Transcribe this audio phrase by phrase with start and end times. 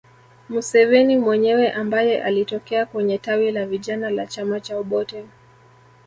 [0.49, 5.25] Museveni mwenyewe ambaye alitokea kwenye tawi la vijana la chama cha Obote